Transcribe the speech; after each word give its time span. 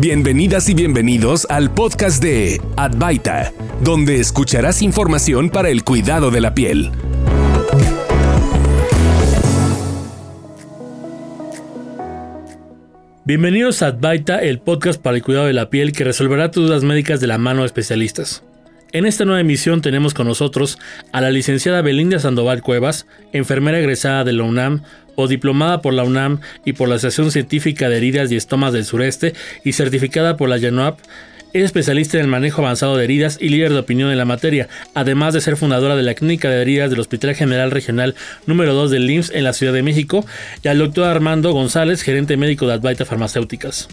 Bienvenidas 0.00 0.66
y 0.70 0.74
bienvenidos 0.74 1.46
al 1.50 1.74
podcast 1.74 2.22
de 2.22 2.58
Advaita, 2.76 3.52
donde 3.82 4.18
escucharás 4.18 4.80
información 4.80 5.50
para 5.50 5.68
el 5.68 5.84
cuidado 5.84 6.30
de 6.30 6.40
la 6.40 6.54
piel. 6.54 6.90
Bienvenidos 13.26 13.82
a 13.82 13.88
Advaita, 13.88 14.38
el 14.38 14.60
podcast 14.60 15.02
para 15.02 15.18
el 15.18 15.22
cuidado 15.22 15.44
de 15.44 15.52
la 15.52 15.68
piel 15.68 15.92
que 15.92 16.04
resolverá 16.04 16.50
tus 16.50 16.66
dudas 16.66 16.82
médicas 16.82 17.20
de 17.20 17.26
la 17.26 17.36
mano 17.36 17.60
de 17.60 17.66
especialistas. 17.66 18.42
En 18.92 19.06
esta 19.06 19.24
nueva 19.24 19.40
emisión 19.40 19.82
tenemos 19.82 20.14
con 20.14 20.26
nosotros 20.26 20.76
a 21.12 21.20
la 21.20 21.30
licenciada 21.30 21.80
Belinda 21.80 22.18
Sandoval 22.18 22.60
Cuevas, 22.60 23.06
enfermera 23.32 23.78
egresada 23.78 24.24
de 24.24 24.32
la 24.32 24.42
UNAM 24.42 24.82
o 25.14 25.28
diplomada 25.28 25.80
por 25.80 25.94
la 25.94 26.02
UNAM 26.02 26.40
y 26.64 26.72
por 26.72 26.88
la 26.88 26.96
Asociación 26.96 27.30
Científica 27.30 27.88
de 27.88 27.98
Heridas 27.98 28.32
y 28.32 28.36
Estomas 28.36 28.72
del 28.72 28.84
Sureste 28.84 29.34
y 29.64 29.74
certificada 29.74 30.36
por 30.36 30.48
la 30.48 30.56
YANOAP. 30.56 30.98
Es 31.52 31.64
especialista 31.64 32.16
en 32.16 32.24
el 32.24 32.30
manejo 32.30 32.62
avanzado 32.62 32.96
de 32.96 33.04
heridas 33.04 33.38
y 33.40 33.50
líder 33.50 33.72
de 33.72 33.78
opinión 33.78 34.10
en 34.10 34.18
la 34.18 34.24
materia, 34.24 34.68
además 34.94 35.34
de 35.34 35.40
ser 35.40 35.56
fundadora 35.56 35.94
de 35.94 36.02
la 36.02 36.14
Clínica 36.14 36.50
de 36.50 36.60
Heridas 36.60 36.90
del 36.90 37.00
Hospital 37.00 37.36
General 37.36 37.70
Regional 37.70 38.16
número 38.46 38.74
2 38.74 38.90
del 38.90 39.06
LIMS 39.06 39.30
en 39.30 39.44
la 39.44 39.52
Ciudad 39.52 39.72
de 39.72 39.84
México, 39.84 40.26
y 40.64 40.68
al 40.68 40.78
doctor 40.78 41.04
Armando 41.04 41.52
González, 41.52 42.02
gerente 42.02 42.36
médico 42.36 42.66
de 42.66 42.74
Advaita 42.74 43.04
Farmacéuticas. 43.04 43.88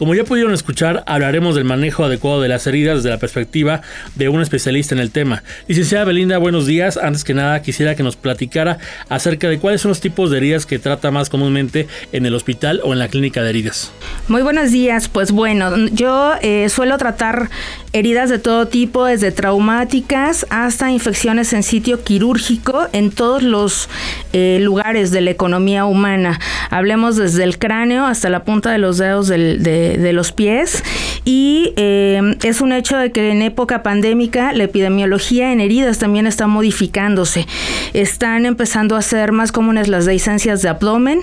Como 0.00 0.14
ya 0.14 0.24
pudieron 0.24 0.54
escuchar, 0.54 1.04
hablaremos 1.06 1.54
del 1.54 1.64
manejo 1.64 2.06
adecuado 2.06 2.40
de 2.40 2.48
las 2.48 2.66
heridas 2.66 2.96
desde 2.96 3.10
la 3.10 3.18
perspectiva 3.18 3.82
de 4.14 4.30
un 4.30 4.40
especialista 4.40 4.94
en 4.94 4.98
el 4.98 5.10
tema. 5.10 5.42
Licenciada 5.68 6.06
Belinda, 6.06 6.38
buenos 6.38 6.64
días. 6.64 6.96
Antes 6.96 7.22
que 7.22 7.34
nada, 7.34 7.60
quisiera 7.60 7.94
que 7.94 8.02
nos 8.02 8.16
platicara 8.16 8.78
acerca 9.10 9.50
de 9.50 9.58
cuáles 9.58 9.82
son 9.82 9.90
los 9.90 10.00
tipos 10.00 10.30
de 10.30 10.38
heridas 10.38 10.64
que 10.64 10.78
trata 10.78 11.10
más 11.10 11.28
comúnmente 11.28 11.86
en 12.12 12.24
el 12.24 12.34
hospital 12.34 12.80
o 12.82 12.94
en 12.94 12.98
la 12.98 13.08
clínica 13.08 13.42
de 13.42 13.50
heridas. 13.50 13.92
Muy 14.26 14.40
buenos 14.40 14.70
días. 14.70 15.08
Pues 15.08 15.32
bueno, 15.32 15.88
yo 15.88 16.32
eh, 16.40 16.70
suelo 16.70 16.96
tratar 16.96 17.50
heridas 17.92 18.30
de 18.30 18.38
todo 18.38 18.68
tipo, 18.68 19.04
desde 19.04 19.32
traumáticas 19.32 20.46
hasta 20.48 20.90
infecciones 20.90 21.52
en 21.52 21.62
sitio 21.62 22.04
quirúrgico 22.04 22.88
en 22.92 23.10
todos 23.10 23.42
los 23.42 23.90
eh, 24.32 24.60
lugares 24.62 25.10
de 25.10 25.20
la 25.20 25.30
economía 25.30 25.84
humana. 25.84 26.40
Hablemos 26.70 27.16
desde 27.16 27.44
el 27.44 27.58
cráneo 27.58 28.06
hasta 28.06 28.30
la 28.30 28.44
punta 28.44 28.70
de 28.70 28.78
los 28.78 28.96
dedos 28.96 29.28
del, 29.28 29.62
de, 29.62 29.89
de, 29.98 30.12
los 30.12 30.32
pies 30.32 30.82
y 31.24 31.72
eh, 31.76 32.36
es 32.42 32.60
un 32.60 32.72
hecho 32.72 32.96
de 32.96 33.12
que 33.12 33.30
en 33.30 33.42
época 33.42 33.82
pandémica 33.82 34.52
la 34.52 34.64
epidemiología 34.64 35.52
en 35.52 35.60
heridas 35.60 35.98
también 35.98 36.26
está 36.26 36.46
modificándose. 36.46 37.46
Están 37.92 38.44
empezando 38.46 38.96
a 38.96 39.02
ser 39.02 39.32
más 39.32 39.52
comunes 39.52 39.88
las 39.88 40.06
dehiscencias 40.06 40.62
de 40.62 40.68
abdomen 40.68 41.20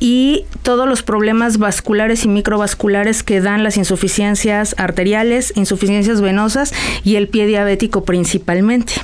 y 0.00 0.44
todos 0.62 0.88
los 0.88 1.02
problemas 1.02 1.58
vasculares 1.58 2.24
y 2.24 2.28
microvasculares 2.28 3.22
que 3.22 3.40
dan 3.40 3.62
las 3.62 3.76
insuficiencias 3.76 4.74
arteriales, 4.78 5.52
insuficiencias 5.56 6.20
venosas 6.20 6.72
y 7.04 7.16
el 7.16 7.28
pie 7.28 7.46
diabético 7.46 8.04
principalmente. 8.04 8.94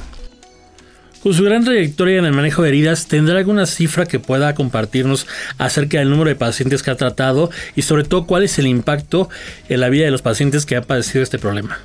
Con 1.22 1.34
su 1.34 1.44
gran 1.44 1.64
trayectoria 1.64 2.18
en 2.18 2.24
el 2.24 2.32
manejo 2.32 2.62
de 2.62 2.70
heridas, 2.70 3.06
¿tendrá 3.06 3.38
alguna 3.38 3.66
cifra 3.66 4.06
que 4.06 4.18
pueda 4.18 4.56
compartirnos 4.56 5.28
acerca 5.56 6.00
del 6.00 6.10
número 6.10 6.28
de 6.28 6.34
pacientes 6.34 6.82
que 6.82 6.90
ha 6.90 6.96
tratado 6.96 7.48
y 7.76 7.82
sobre 7.82 8.02
todo 8.02 8.26
cuál 8.26 8.42
es 8.42 8.58
el 8.58 8.66
impacto 8.66 9.28
en 9.68 9.78
la 9.78 9.88
vida 9.88 10.04
de 10.04 10.10
los 10.10 10.20
pacientes 10.20 10.66
que 10.66 10.74
ha 10.74 10.82
padecido 10.82 11.22
este 11.22 11.38
problema? 11.38 11.78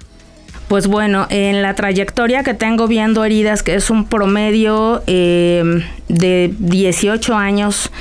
Pues 0.67 0.87
bueno, 0.87 1.27
en 1.29 1.61
la 1.61 1.75
trayectoria 1.75 2.43
que 2.43 2.55
tengo 2.55 2.87
viendo 2.87 3.23
heridas, 3.23 3.61
que 3.61 3.75
es 3.75 3.91
un 3.91 4.09
promedio 4.09 5.03
eh, 5.05 5.83
de 6.09 6.51
18 6.57 7.35
años 7.35 7.91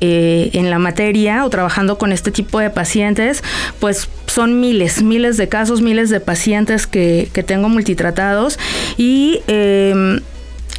eh, 0.00 0.50
en 0.54 0.70
la 0.70 0.80
materia 0.80 1.44
o 1.44 1.50
trabajando 1.50 1.98
con 1.98 2.10
este 2.10 2.32
tipo 2.32 2.58
de 2.58 2.70
pacientes, 2.70 3.44
pues 3.78 4.08
son 4.26 4.58
miles, 4.58 5.02
miles 5.02 5.36
de 5.36 5.48
casos, 5.48 5.82
miles 5.82 6.10
de 6.10 6.18
pacientes 6.18 6.88
que, 6.88 7.28
que 7.32 7.44
tengo 7.44 7.68
multitratados 7.68 8.58
y 8.98 9.40
eh, 9.46 10.20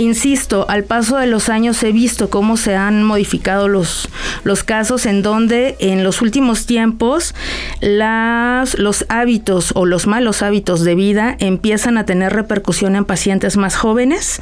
Insisto, 0.01 0.65
al 0.67 0.83
paso 0.83 1.17
de 1.17 1.27
los 1.27 1.47
años 1.47 1.83
he 1.83 1.91
visto 1.91 2.31
cómo 2.31 2.57
se 2.57 2.75
han 2.75 3.03
modificado 3.03 3.67
los, 3.67 4.09
los 4.43 4.63
casos 4.63 5.05
en 5.05 5.21
donde 5.21 5.75
en 5.77 6.03
los 6.03 6.23
últimos 6.23 6.65
tiempos 6.65 7.35
las, 7.81 8.79
los 8.79 9.05
hábitos 9.09 9.73
o 9.75 9.85
los 9.85 10.07
malos 10.07 10.41
hábitos 10.41 10.83
de 10.83 10.95
vida 10.95 11.35
empiezan 11.37 11.99
a 11.99 12.07
tener 12.07 12.33
repercusión 12.33 12.95
en 12.95 13.05
pacientes 13.05 13.57
más 13.57 13.75
jóvenes 13.75 14.41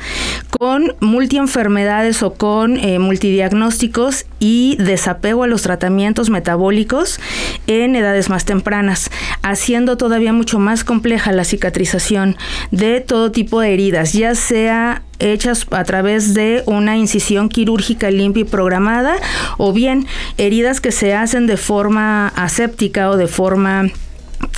con 0.59 0.93
multienfermedades 0.99 2.21
o 2.21 2.33
con 2.33 2.75
eh, 2.75 2.99
multidiagnósticos 2.99 4.25
y 4.39 4.75
desapego 4.77 5.43
a 5.43 5.47
los 5.47 5.61
tratamientos 5.61 6.29
metabólicos 6.29 7.21
en 7.67 7.95
edades 7.95 8.29
más 8.29 8.43
tempranas, 8.43 9.09
haciendo 9.41 9.95
todavía 9.95 10.33
mucho 10.33 10.59
más 10.59 10.83
compleja 10.83 11.31
la 11.31 11.45
cicatrización 11.45 12.35
de 12.71 12.99
todo 12.99 13.31
tipo 13.31 13.61
de 13.61 13.73
heridas, 13.73 14.11
ya 14.11 14.35
sea 14.35 15.03
hechas 15.19 15.65
a 15.71 15.85
través 15.85 16.33
de 16.33 16.61
una 16.65 16.97
incisión 16.97 17.47
quirúrgica 17.47 18.11
limpia 18.11 18.41
y 18.41 18.43
programada 18.43 19.15
o 19.57 19.71
bien 19.71 20.07
heridas 20.37 20.81
que 20.81 20.91
se 20.91 21.13
hacen 21.13 21.47
de 21.47 21.55
forma 21.55 22.27
aséptica 22.35 23.09
o 23.09 23.15
de 23.15 23.27
forma 23.27 23.85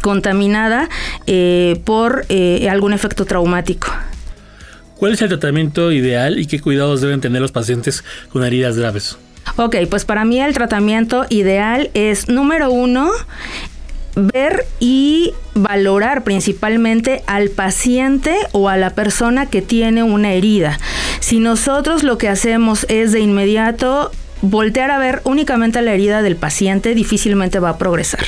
contaminada 0.01 0.89
eh, 1.27 1.79
por 1.85 2.25
eh, 2.29 2.67
algún 2.71 2.91
efecto 2.91 3.25
traumático. 3.25 3.91
¿Cuál 5.01 5.13
es 5.13 5.21
el 5.23 5.29
tratamiento 5.29 5.91
ideal 5.91 6.37
y 6.37 6.45
qué 6.45 6.59
cuidados 6.59 7.01
deben 7.01 7.21
tener 7.21 7.41
los 7.41 7.51
pacientes 7.51 8.03
con 8.29 8.43
heridas 8.43 8.77
graves? 8.77 9.17
Ok, 9.55 9.77
pues 9.89 10.05
para 10.05 10.25
mí 10.25 10.39
el 10.39 10.53
tratamiento 10.53 11.25
ideal 11.29 11.89
es, 11.95 12.29
número 12.29 12.69
uno, 12.69 13.09
ver 14.15 14.67
y 14.79 15.33
valorar 15.55 16.23
principalmente 16.23 17.23
al 17.25 17.49
paciente 17.49 18.35
o 18.51 18.69
a 18.69 18.77
la 18.77 18.91
persona 18.91 19.47
que 19.47 19.63
tiene 19.63 20.03
una 20.03 20.33
herida. 20.33 20.79
Si 21.19 21.39
nosotros 21.39 22.03
lo 22.03 22.19
que 22.19 22.29
hacemos 22.29 22.85
es 22.87 23.11
de 23.11 23.21
inmediato 23.21 24.11
voltear 24.43 24.91
a 24.91 24.99
ver 24.99 25.21
únicamente 25.23 25.81
la 25.81 25.93
herida 25.93 26.21
del 26.21 26.35
paciente, 26.35 26.93
difícilmente 26.93 27.57
va 27.57 27.69
a 27.69 27.77
progresar. 27.79 28.25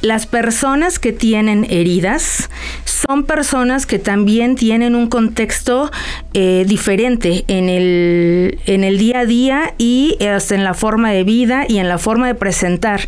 Las 0.00 0.26
personas 0.26 0.98
que 0.98 1.12
tienen 1.12 1.66
heridas 1.68 2.48
son 2.96 3.24
personas 3.24 3.84
que 3.84 3.98
también 3.98 4.56
tienen 4.56 4.94
un 4.94 5.08
contexto 5.08 5.90
eh, 6.32 6.64
diferente 6.66 7.44
en 7.46 7.68
el, 7.68 8.58
en 8.66 8.84
el 8.84 8.96
día 8.98 9.20
a 9.20 9.26
día 9.26 9.74
y 9.76 10.16
hasta 10.24 10.54
en 10.54 10.64
la 10.64 10.72
forma 10.72 11.10
de 11.10 11.24
vida 11.24 11.66
y 11.68 11.78
en 11.78 11.88
la 11.88 11.98
forma 11.98 12.26
de 12.26 12.34
presentar. 12.34 13.00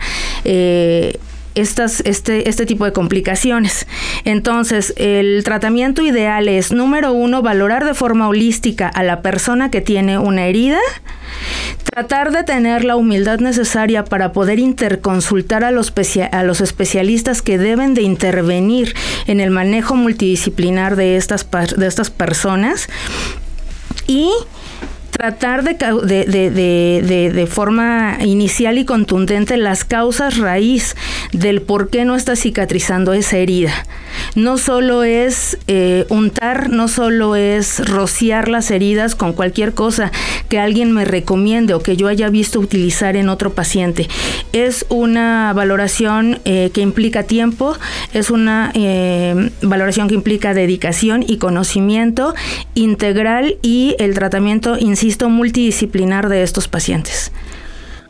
Eh, 0.45 1.19
estas, 1.61 2.01
este, 2.01 2.49
este 2.49 2.67
tipo 2.67 2.85
de 2.85 2.93
complicaciones. 2.93 3.87
Entonces, 4.25 4.95
el 4.97 5.43
tratamiento 5.45 6.03
ideal 6.03 6.49
es, 6.49 6.73
número 6.73 7.13
uno, 7.13 7.43
valorar 7.43 7.85
de 7.85 7.95
forma 7.95 8.29
holística 8.29 8.89
a 8.89 9.03
la 9.03 9.23
persona 9.23 9.71
que 9.71 9.81
tiene 9.81 10.19
una 10.19 10.47
herida, 10.47 10.79
tratar 11.85 12.33
de 12.33 12.45
tener 12.45 12.85
la 12.85 12.97
humildad 12.97 13.41
necesaria 13.41 14.05
para 14.05 14.33
poder 14.33 14.59
interconsultar 14.59 15.65
a 15.65 15.71
los, 15.71 15.93
a 16.33 16.43
los 16.43 16.61
especialistas 16.61 17.43
que 17.43 17.59
deben 17.59 17.95
de 17.95 18.03
intervenir 18.03 18.95
en 19.27 19.41
el 19.41 19.51
manejo 19.51 19.95
multidisciplinar 19.97 20.97
de 20.97 21.17
estas, 21.17 21.47
de 21.77 21.87
estas 21.87 22.11
personas 22.11 22.89
y 24.07 24.31
tratar 25.11 25.65
de, 25.65 25.75
de, 25.75 27.31
de, 27.33 27.47
forma 27.47 28.19
inicial 28.21 28.79
y 28.79 28.85
contundente 28.85 29.57
las 29.57 29.85
causas 29.85 30.39
raíz 30.39 30.95
del 31.33 31.63
por 31.63 31.91
qué 31.91 32.05
no 32.05 32.15
está 32.15 32.37
cicatrizando 32.37 33.13
esa 33.13 33.39
herida. 33.39 33.73
No 34.35 34.59
solo 34.59 35.05
es 35.05 35.59
eh, 35.67 36.07
untar, 36.09 36.71
no 36.71 36.89
solo 36.89 37.37
es 37.37 37.89
rociar 37.89 38.49
las 38.49 38.71
heridas 38.71 39.15
con 39.15 39.33
cualquier 39.33 39.75
cosa 39.75 40.13
que 40.49 40.59
alguien 40.59 40.93
me 40.93 41.05
recomiende 41.05 41.75
o 41.75 41.81
que 41.81 41.97
yo 41.97 42.09
haya 42.09 42.29
visto 42.29 42.61
utilizar 42.61 43.17
en 43.17 43.29
otro 43.29 43.53
paciente. 43.53 44.09
Es 44.53 44.87
una 44.89 45.53
valoración 45.55 46.41
eh, 46.45 46.71
que 46.73 46.81
implica 46.81 47.23
tiempo, 47.23 47.77
es 48.13 48.31
una 48.31 48.71
eh, 48.75 49.51
valoración 49.63 50.09
que 50.09 50.15
implica 50.15 50.55
dedicación 50.55 51.25
y 51.27 51.39
conocimiento 51.39 52.35
integral 52.75 53.57
y 53.63 53.97
el 53.99 54.15
tratamiento, 54.15 54.77
insisto, 54.99 55.29
multidisciplinar 55.31 56.29
de 56.29 56.43
estos 56.43 56.67
pacientes. 56.67 57.31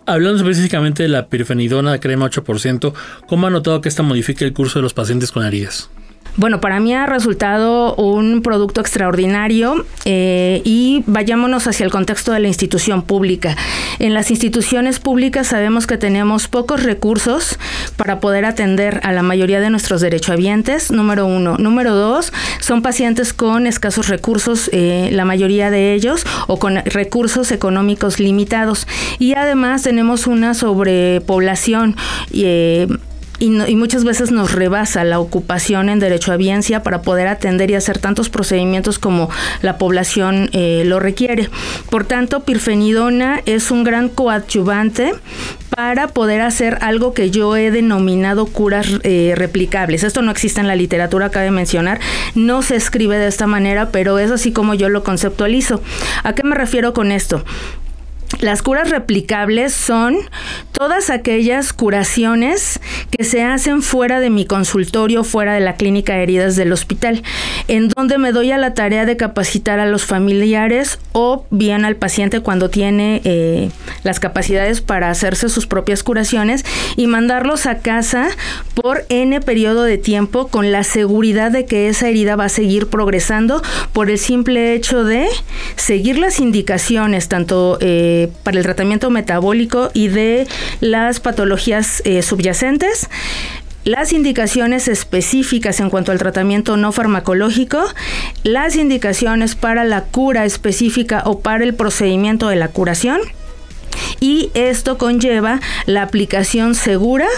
Hablando 0.06 0.38
específicamente 0.38 1.02
de 1.02 1.10
la 1.10 1.26
pirfenidona 1.26 2.00
crema 2.00 2.30
8%, 2.30 2.94
¿cómo 3.26 3.46
ha 3.46 3.50
notado 3.50 3.82
que 3.82 3.90
esta 3.90 4.02
modifica 4.02 4.46
el 4.46 4.54
curso 4.54 4.78
de 4.78 4.84
los 4.84 4.94
pacientes 4.94 5.30
con 5.30 5.44
heridas? 5.44 5.90
Bueno, 6.38 6.60
para 6.60 6.78
mí 6.78 6.94
ha 6.94 7.04
resultado 7.04 7.96
un 7.96 8.42
producto 8.42 8.80
extraordinario 8.80 9.84
eh, 10.04 10.62
y 10.64 11.02
vayámonos 11.08 11.66
hacia 11.66 11.82
el 11.82 11.90
contexto 11.90 12.30
de 12.30 12.38
la 12.38 12.46
institución 12.46 13.02
pública. 13.02 13.56
En 13.98 14.14
las 14.14 14.30
instituciones 14.30 15.00
públicas 15.00 15.48
sabemos 15.48 15.88
que 15.88 15.98
tenemos 15.98 16.46
pocos 16.46 16.84
recursos 16.84 17.58
para 17.96 18.20
poder 18.20 18.44
atender 18.44 19.00
a 19.02 19.10
la 19.10 19.24
mayoría 19.24 19.58
de 19.58 19.68
nuestros 19.68 20.00
derechohabientes, 20.00 20.92
número 20.92 21.26
uno. 21.26 21.56
Número 21.58 21.96
dos, 21.96 22.32
son 22.60 22.82
pacientes 22.82 23.32
con 23.32 23.66
escasos 23.66 24.06
recursos, 24.06 24.70
eh, 24.72 25.08
la 25.10 25.24
mayoría 25.24 25.72
de 25.72 25.92
ellos, 25.92 26.24
o 26.46 26.60
con 26.60 26.76
recursos 26.84 27.50
económicos 27.50 28.20
limitados. 28.20 28.86
Y 29.18 29.34
además 29.34 29.82
tenemos 29.82 30.28
una 30.28 30.54
sobrepoblación. 30.54 31.96
Eh, 32.32 32.86
y, 33.38 33.76
muchas 33.76 34.04
veces 34.04 34.30
nos 34.30 34.52
rebasa 34.52 35.04
la 35.04 35.20
ocupación 35.20 35.88
en 35.88 35.98
derecho 35.98 36.32
a 36.32 36.36
biencia 36.36 36.82
para 36.82 37.02
poder 37.02 37.28
atender 37.28 37.70
y 37.70 37.74
hacer 37.74 37.98
tantos 37.98 38.28
procedimientos 38.28 38.98
como 38.98 39.30
la 39.62 39.78
población 39.78 40.50
eh, 40.52 40.82
lo 40.84 41.00
requiere. 41.00 41.48
Por 41.90 42.04
tanto, 42.04 42.40
pirfenidona 42.44 43.40
es 43.46 43.70
un 43.70 43.84
gran 43.84 44.08
coadyuvante 44.08 45.14
para 45.70 46.08
poder 46.08 46.40
hacer 46.40 46.78
algo 46.80 47.14
que 47.14 47.30
yo 47.30 47.56
he 47.56 47.70
denominado 47.70 48.46
curas 48.46 48.86
eh, 49.04 49.34
replicables. 49.36 50.02
Esto 50.02 50.22
no 50.22 50.30
existe 50.32 50.60
en 50.60 50.66
la 50.66 50.74
literatura, 50.74 51.30
cabe 51.30 51.50
mencionar, 51.50 52.00
no 52.34 52.62
se 52.62 52.76
escribe 52.76 53.16
de 53.16 53.28
esta 53.28 53.46
manera, 53.46 53.90
pero 53.92 54.18
es 54.18 54.30
así 54.30 54.52
como 54.52 54.74
yo 54.74 54.88
lo 54.88 55.04
conceptualizo. 55.04 55.80
¿A 56.24 56.34
qué 56.34 56.42
me 56.42 56.56
refiero 56.56 56.92
con 56.92 57.12
esto? 57.12 57.44
Las 58.40 58.62
curas 58.62 58.90
replicables 58.90 59.72
son 59.72 60.16
todas 60.70 61.10
aquellas 61.10 61.72
curaciones 61.72 62.78
que 63.10 63.24
se 63.24 63.42
hacen 63.42 63.82
fuera 63.82 64.20
de 64.20 64.30
mi 64.30 64.46
consultorio, 64.46 65.24
fuera 65.24 65.54
de 65.54 65.60
la 65.60 65.74
clínica 65.74 66.14
de 66.14 66.22
heridas 66.22 66.54
del 66.54 66.72
hospital, 66.72 67.24
en 67.66 67.88
donde 67.88 68.16
me 68.16 68.30
doy 68.30 68.52
a 68.52 68.58
la 68.58 68.74
tarea 68.74 69.04
de 69.06 69.16
capacitar 69.16 69.80
a 69.80 69.86
los 69.86 70.04
familiares 70.04 71.00
o 71.12 71.46
bien 71.50 71.84
al 71.84 71.96
paciente 71.96 72.38
cuando 72.38 72.70
tiene 72.70 73.22
eh, 73.24 73.70
las 74.04 74.20
capacidades 74.20 74.82
para 74.82 75.10
hacerse 75.10 75.48
sus 75.48 75.66
propias 75.66 76.04
curaciones 76.04 76.64
y 76.96 77.08
mandarlos 77.08 77.66
a 77.66 77.78
casa 77.78 78.28
por 78.74 79.04
n 79.08 79.40
periodo 79.40 79.82
de 79.82 79.98
tiempo 79.98 80.46
con 80.46 80.70
la 80.70 80.84
seguridad 80.84 81.50
de 81.50 81.66
que 81.66 81.88
esa 81.88 82.08
herida 82.08 82.36
va 82.36 82.44
a 82.44 82.48
seguir 82.48 82.88
progresando 82.88 83.62
por 83.92 84.10
el 84.10 84.18
simple 84.18 84.74
hecho 84.74 85.02
de 85.02 85.26
seguir 85.74 86.18
las 86.18 86.38
indicaciones, 86.38 87.28
tanto 87.28 87.78
eh, 87.80 88.27
para 88.42 88.58
el 88.58 88.64
tratamiento 88.64 89.10
metabólico 89.10 89.90
y 89.94 90.08
de 90.08 90.46
las 90.80 91.20
patologías 91.20 92.02
eh, 92.04 92.22
subyacentes 92.22 93.08
las 93.84 94.12
indicaciones 94.12 94.86
específicas 94.86 95.80
en 95.80 95.88
cuanto 95.88 96.12
al 96.12 96.18
tratamiento 96.18 96.76
no 96.76 96.92
farmacológico, 96.92 97.82
las 98.42 98.76
indicaciones 98.76 99.54
para 99.54 99.84
la 99.84 100.02
cura 100.02 100.44
específica 100.44 101.22
o 101.24 101.40
para 101.40 101.64
el 101.64 101.74
procedimiento 101.74 102.48
de 102.48 102.56
la 102.56 102.68
curación 102.68 103.20
y 104.20 104.50
esto 104.54 104.98
conlleva 104.98 105.60
la 105.86 106.02
aplicación 106.02 106.74
segura 106.74 107.28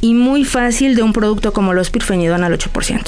y 0.00 0.14
muy 0.14 0.44
fácil 0.44 0.94
de 0.94 1.02
un 1.02 1.12
producto 1.12 1.52
como 1.52 1.72
los 1.72 1.90
pirfenidón 1.90 2.44
al 2.44 2.52
8%. 2.52 3.02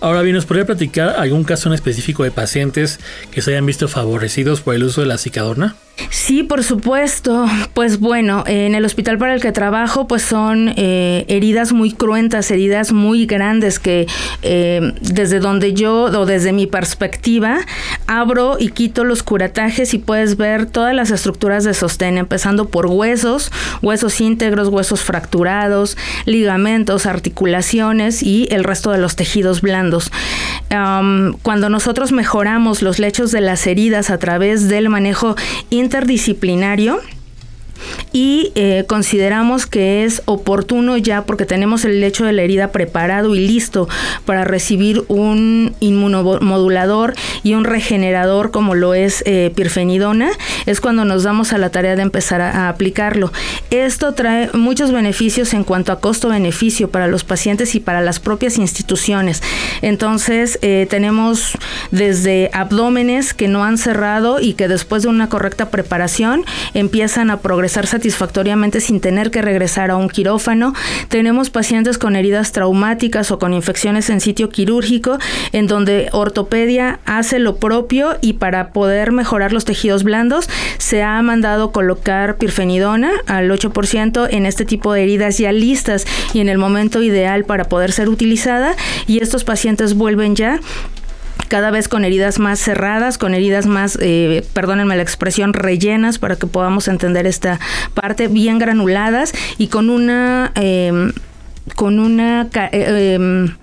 Ahora 0.00 0.22
bien, 0.22 0.36
¿nos 0.36 0.46
podría 0.46 0.66
platicar 0.66 1.16
algún 1.18 1.44
caso 1.44 1.68
en 1.68 1.74
específico 1.74 2.24
de 2.24 2.30
pacientes 2.30 3.00
que 3.30 3.40
se 3.42 3.50
hayan 3.50 3.66
visto 3.66 3.88
favorecidos 3.88 4.60
por 4.60 4.74
el 4.74 4.84
uso 4.84 5.00
de 5.00 5.06
la 5.06 5.18
cicadorna? 5.18 5.76
Sí, 6.10 6.42
por 6.42 6.64
supuesto. 6.64 7.46
Pues 7.74 8.00
bueno, 8.00 8.44
en 8.46 8.74
el 8.74 8.84
hospital 8.84 9.18
para 9.18 9.34
el 9.34 9.40
que 9.40 9.52
trabajo, 9.52 10.06
pues 10.06 10.22
son 10.22 10.72
eh, 10.76 11.24
heridas 11.28 11.72
muy 11.72 11.92
cruentas, 11.92 12.50
heridas 12.50 12.92
muy 12.92 13.26
grandes 13.26 13.78
que 13.78 14.06
eh, 14.42 14.92
desde 15.00 15.38
donde 15.38 15.74
yo 15.74 16.04
o 16.04 16.26
desde 16.26 16.52
mi 16.52 16.66
perspectiva 16.66 17.58
abro 18.06 18.56
y 18.58 18.70
quito 18.70 19.04
los 19.04 19.22
curatajes 19.22 19.94
y 19.94 19.98
puedes 19.98 20.36
ver 20.36 20.66
todas 20.66 20.94
las 20.94 21.10
estructuras 21.10 21.64
de 21.64 21.74
sostén, 21.74 22.18
empezando 22.18 22.68
por 22.68 22.86
huesos, 22.86 23.52
huesos 23.82 24.20
íntegros, 24.20 24.68
huesos 24.68 25.02
fracturados, 25.02 25.96
ligamentos, 26.26 27.06
articulaciones 27.06 28.22
y 28.22 28.48
el 28.50 28.64
resto 28.64 28.90
de 28.90 28.98
los 28.98 29.16
tejidos 29.16 29.60
blandos. 29.60 30.10
cuando 30.68 31.68
nosotros 31.68 32.12
mejoramos 32.12 32.82
los 32.82 32.98
lechos 32.98 33.30
de 33.30 33.40
las 33.40 33.66
heridas 33.66 34.10
a 34.10 34.18
través 34.18 34.68
del 34.68 34.88
manejo 34.88 35.36
interdisciplinario 35.84 37.00
y 38.12 38.52
eh, 38.54 38.84
consideramos 38.86 39.66
que 39.66 40.04
es 40.04 40.22
oportuno 40.24 40.96
ya 40.96 41.22
porque 41.24 41.46
tenemos 41.46 41.84
el 41.84 42.00
lecho 42.00 42.24
de 42.24 42.32
la 42.32 42.42
herida 42.42 42.68
preparado 42.72 43.34
y 43.34 43.46
listo 43.46 43.88
para 44.24 44.44
recibir 44.44 45.04
un 45.08 45.74
inmunomodulador 45.80 47.14
y 47.42 47.54
un 47.54 47.64
regenerador 47.64 48.50
como 48.50 48.74
lo 48.74 48.94
es 48.94 49.22
eh, 49.26 49.52
pirfenidona, 49.54 50.30
es 50.66 50.80
cuando 50.80 51.04
nos 51.04 51.24
damos 51.24 51.52
a 51.52 51.58
la 51.58 51.70
tarea 51.70 51.96
de 51.96 52.02
empezar 52.02 52.40
a, 52.40 52.68
aplicarlo. 52.68 53.32
Esto 53.70 54.14
trae 54.14 54.50
muchos 54.52 54.92
beneficios 54.92 55.52
en 55.52 55.64
cuanto 55.64 55.92
a 55.92 56.00
costo-beneficio 56.00 56.90
para 56.90 57.08
los 57.08 57.24
pacientes 57.24 57.74
y 57.74 57.80
para 57.80 58.00
las 58.00 58.20
propias 58.20 58.58
instituciones. 58.58 59.42
Entonces 59.82 60.58
eh, 60.62 60.86
tenemos 60.88 61.52
desde 61.90 62.50
abdómenes 62.52 63.34
que 63.34 63.48
no 63.48 63.64
han 63.64 63.76
cerrado 63.76 64.40
y 64.40 64.54
que 64.54 64.68
después 64.68 65.02
de 65.02 65.08
una 65.08 65.28
correcta 65.28 65.70
preparación 65.70 66.44
empiezan 66.74 67.30
a 67.30 67.40
progresar 67.40 67.73
satisfactoriamente 67.74 68.80
sin 68.80 69.00
tener 69.00 69.30
que 69.30 69.42
regresar 69.42 69.90
a 69.90 69.96
un 69.96 70.08
quirófano. 70.08 70.72
Tenemos 71.08 71.50
pacientes 71.50 71.98
con 71.98 72.16
heridas 72.16 72.52
traumáticas 72.52 73.30
o 73.30 73.38
con 73.38 73.52
infecciones 73.52 74.08
en 74.10 74.20
sitio 74.20 74.48
quirúrgico, 74.48 75.18
en 75.52 75.66
donde 75.66 76.08
ortopedia 76.12 77.00
hace 77.04 77.38
lo 77.38 77.56
propio 77.56 78.16
y 78.20 78.34
para 78.34 78.72
poder 78.72 79.12
mejorar 79.12 79.52
los 79.52 79.64
tejidos 79.64 80.04
blandos 80.04 80.48
se 80.78 81.02
ha 81.02 81.20
mandado 81.22 81.72
colocar 81.72 82.36
pirfenidona 82.36 83.10
al 83.26 83.50
8% 83.50 84.28
en 84.30 84.46
este 84.46 84.64
tipo 84.64 84.92
de 84.92 85.02
heridas 85.02 85.38
ya 85.38 85.52
listas 85.52 86.06
y 86.32 86.40
en 86.40 86.48
el 86.48 86.58
momento 86.58 87.02
ideal 87.02 87.44
para 87.44 87.64
poder 87.64 87.92
ser 87.92 88.08
utilizada 88.08 88.76
y 89.06 89.22
estos 89.22 89.44
pacientes 89.44 89.94
vuelven 89.94 90.36
ya 90.36 90.60
cada 91.48 91.70
vez 91.70 91.88
con 91.88 92.04
heridas 92.04 92.38
más 92.38 92.58
cerradas, 92.58 93.18
con 93.18 93.34
heridas 93.34 93.66
más, 93.66 93.98
eh, 94.00 94.44
perdónenme 94.52 94.96
la 94.96 95.02
expresión, 95.02 95.52
rellenas 95.52 96.18
para 96.18 96.36
que 96.36 96.46
podamos 96.46 96.88
entender 96.88 97.26
esta 97.26 97.60
parte, 97.94 98.28
bien 98.28 98.58
granuladas 98.58 99.32
y 99.58 99.68
con 99.68 99.90
una, 99.90 100.52
em, 100.54 101.12
con 101.76 101.98
una 101.98 102.48
eh, 102.72 103.14
em, 103.16 103.54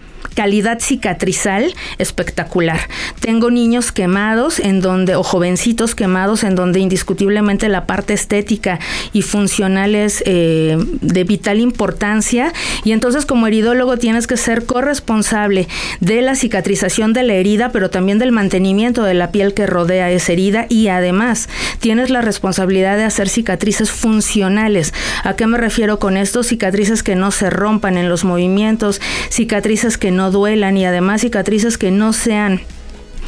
calidad 0.42 0.80
cicatrizal 0.80 1.72
espectacular. 2.00 2.80
Tengo 3.20 3.52
niños 3.52 3.92
quemados 3.92 4.58
en 4.58 4.82
donde, 4.82 5.14
o 5.14 5.22
jovencitos 5.22 5.94
quemados 5.94 6.44
en 6.44 6.56
donde 6.56 6.80
indiscutiblemente 6.80 7.70
la 7.70 7.86
parte 7.86 8.16
estética 8.16 8.80
y 9.14 9.22
funcional 9.22 9.94
es 9.94 10.24
eh, 10.26 10.84
de 11.02 11.24
vital 11.26 11.60
importancia. 11.60 12.54
Y 12.84 12.92
entonces 12.92 13.28
como 13.28 13.46
heridólogo 13.46 13.98
tienes 13.98 14.26
que 14.26 14.36
ser 14.36 14.66
corresponsable 14.66 15.68
de 16.00 16.24
la 16.24 16.34
cicatrización 16.34 17.14
de 17.14 17.22
la 17.22 17.34
herida, 17.34 17.70
pero 17.72 17.92
también 17.92 18.18
del 18.18 18.32
mantenimiento 18.32 19.04
de 19.04 19.14
la 19.14 19.30
piel 19.30 19.54
que 19.54 19.68
rodea 19.68 20.10
esa 20.10 20.32
herida 20.32 20.66
y 20.70 20.88
además 20.88 21.50
tienes 21.82 22.10
la 22.10 22.22
responsabilidad 22.22 22.98
de 22.98 23.04
hacer 23.04 23.30
cicatrices 23.30 23.92
funcionales. 23.92 24.92
¿A 25.24 25.36
qué 25.36 25.46
me 25.46 25.60
refiero 25.60 26.00
con 26.00 26.18
esto? 26.18 26.42
Cicatrices 26.42 27.04
que 27.04 27.16
no 27.16 27.30
se 27.30 27.52
rompan 27.52 27.96
en 27.96 28.10
los 28.10 28.24
movimientos, 28.24 29.00
cicatrices 29.30 30.00
que 30.00 30.10
no 30.10 30.31
duelan 30.32 30.78
y 30.78 30.86
además 30.86 31.22
cicatrices 31.22 31.78
que 31.78 31.92
no 31.92 32.14
sean 32.14 32.62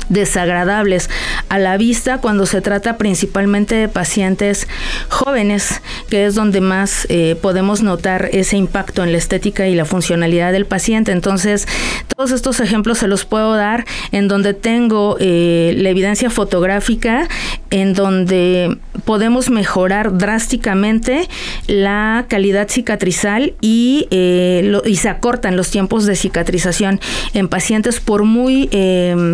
desagradables 0.09 1.09
a 1.49 1.59
la 1.59 1.77
vista 1.77 2.19
cuando 2.19 2.45
se 2.45 2.61
trata 2.61 2.97
principalmente 2.97 3.75
de 3.75 3.87
pacientes 3.87 4.67
jóvenes, 5.09 5.81
que 6.09 6.25
es 6.25 6.35
donde 6.35 6.61
más 6.61 7.05
eh, 7.09 7.37
podemos 7.41 7.81
notar 7.81 8.29
ese 8.31 8.57
impacto 8.57 9.03
en 9.03 9.11
la 9.11 9.17
estética 9.17 9.67
y 9.67 9.75
la 9.75 9.85
funcionalidad 9.85 10.51
del 10.51 10.65
paciente. 10.65 11.11
Entonces, 11.11 11.67
todos 12.15 12.31
estos 12.31 12.59
ejemplos 12.59 12.99
se 12.99 13.07
los 13.07 13.25
puedo 13.25 13.53
dar 13.53 13.85
en 14.11 14.27
donde 14.27 14.53
tengo 14.53 15.17
eh, 15.19 15.73
la 15.77 15.89
evidencia 15.89 16.29
fotográfica, 16.29 17.27
en 17.69 17.93
donde 17.93 18.77
podemos 19.05 19.49
mejorar 19.49 20.17
drásticamente 20.17 21.27
la 21.67 22.25
calidad 22.29 22.69
cicatrizal 22.69 23.53
y, 23.61 24.07
eh, 24.11 24.79
y 24.85 24.95
se 24.97 25.09
acortan 25.09 25.57
los 25.57 25.69
tiempos 25.69 26.05
de 26.05 26.15
cicatrización 26.15 26.99
en 27.33 27.47
pacientes 27.47 27.99
por 27.99 28.23
muy 28.23 28.69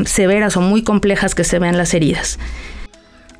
severas 0.05 0.57
o 0.57 0.58
muy 0.61 0.83
complejas 0.83 1.35
que 1.35 1.43
se 1.43 1.59
vean 1.59 1.77
las 1.77 1.93
heridas. 1.93 2.39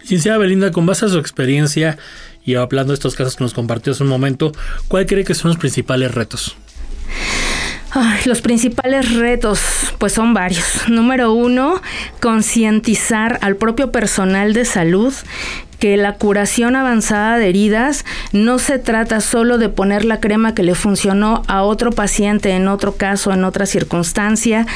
Licenciada 0.01 0.37
Belinda, 0.37 0.71
con 0.71 0.85
base 0.85 1.05
a 1.05 1.09
su 1.09 1.19
experiencia 1.19 1.97
y 2.43 2.55
hablando 2.55 2.91
de 2.91 2.95
estos 2.95 3.15
casos 3.15 3.35
que 3.35 3.43
nos 3.43 3.53
compartió 3.53 3.93
hace 3.93 4.03
un 4.03 4.09
momento, 4.09 4.51
¿cuál 4.87 5.05
cree 5.05 5.23
que 5.23 5.35
son 5.35 5.49
los 5.49 5.57
principales 5.57 6.13
retos? 6.13 6.57
los 8.25 8.41
principales 8.41 9.15
retos, 9.15 9.59
pues 9.97 10.13
son 10.13 10.33
varios. 10.33 10.87
Número 10.87 11.33
uno, 11.33 11.81
concientizar 12.21 13.39
al 13.41 13.55
propio 13.55 13.91
personal 13.91 14.53
de 14.53 14.65
salud 14.65 15.13
que 15.79 15.97
la 15.97 16.13
curación 16.13 16.75
avanzada 16.75 17.37
de 17.37 17.49
heridas 17.49 18.05
no 18.33 18.59
se 18.59 18.79
trata 18.79 19.21
solo 19.21 19.57
de 19.57 19.69
poner 19.69 20.05
la 20.05 20.19
crema 20.19 20.53
que 20.53 20.63
le 20.63 20.75
funcionó 20.75 21.43
a 21.47 21.63
otro 21.63 21.91
paciente 21.91 22.51
en 22.51 22.67
otro 22.67 22.95
caso, 22.95 23.31
en 23.31 23.43
otra 23.43 23.65
circunstancia, 23.65 24.67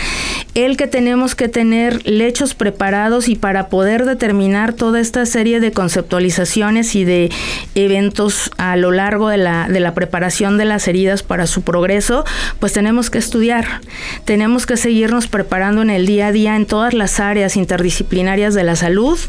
el 0.55 0.77
que 0.77 0.88
tenemos 0.88 1.36
que 1.36 1.50
tener 1.50 2.07
lechos 2.07 2.55
preparados 2.55 3.27
y 3.27 3.36
para 3.36 3.67
poder 3.67 4.05
determinar 4.05 4.74
toda 4.74 5.00
esta 5.00 5.25
serie 5.25 5.60
de 5.60 5.72
conceptualizaciones 5.72 6.95
y 6.95 7.03
de 7.03 7.31
eventos 7.75 8.50
a 8.57 8.75
lo 8.77 8.91
largo 8.91 9.29
de 9.29 9.38
la, 9.38 9.67
de 9.67 9.79
la 9.79 9.93
preparación 9.93 10.57
de 10.57 10.65
las 10.65 10.88
heridas 10.88 11.22
para 11.22 11.48
su 11.48 11.63
progreso, 11.63 12.24
pues 12.60 12.74
tenemos 12.74 13.10
que 13.10 13.17
estudiar, 13.17 13.81
tenemos 14.25 14.65
que 14.65 14.77
seguirnos 14.77 15.27
preparando 15.27 15.81
en 15.81 15.89
el 15.89 16.05
día 16.05 16.27
a 16.27 16.31
día 16.31 16.55
en 16.55 16.65
todas 16.65 16.93
las 16.93 17.19
áreas 17.19 17.57
interdisciplinarias 17.57 18.53
de 18.53 18.63
la 18.63 18.75
salud. 18.75 19.19